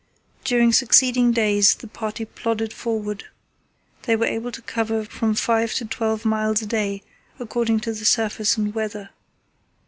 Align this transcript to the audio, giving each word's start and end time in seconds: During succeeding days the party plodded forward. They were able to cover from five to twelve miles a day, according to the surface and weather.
During 0.43 0.73
succeeding 0.73 1.31
days 1.31 1.75
the 1.75 1.85
party 1.87 2.25
plodded 2.25 2.73
forward. 2.73 3.25
They 4.07 4.15
were 4.15 4.25
able 4.25 4.51
to 4.51 4.61
cover 4.63 5.05
from 5.05 5.35
five 5.35 5.75
to 5.75 5.85
twelve 5.85 6.25
miles 6.25 6.63
a 6.63 6.65
day, 6.65 7.03
according 7.39 7.81
to 7.81 7.93
the 7.93 8.05
surface 8.05 8.57
and 8.57 8.73
weather. 8.73 9.11